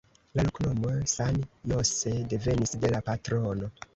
La 0.37 0.43
loknomo 0.45 0.93
San 1.11 1.37
Jose 1.73 2.15
devenis 2.33 2.75
de 2.87 2.93
la 2.97 3.05
patrono. 3.13 3.73